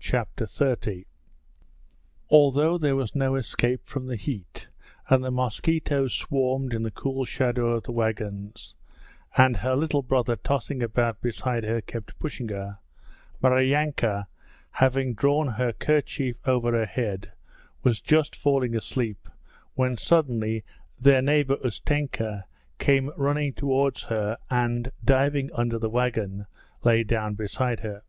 [0.00, 1.04] Chapter XXX
[2.30, 4.66] Although there was no escape from the heat
[5.08, 8.74] and the mosquitoes swarmed in the cool shadow of the wagons,
[9.36, 12.80] and her little brother tossing about beside her kept pushing her,
[13.40, 14.26] Maryanka
[14.72, 17.30] having drawn her kerchief over her head
[17.84, 19.28] was just falling asleep,
[19.74, 20.64] when suddenly
[20.98, 22.46] their neighbour Ustenka
[22.78, 26.46] came running towards her and, diving under the wagon,
[26.82, 28.02] lay down beside her.